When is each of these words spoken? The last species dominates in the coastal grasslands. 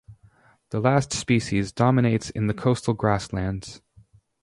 The 0.69 0.79
last 0.79 1.13
species 1.13 1.71
dominates 1.71 2.31
in 2.31 2.47
the 2.47 2.55
coastal 2.55 2.95
grasslands. 2.95 3.83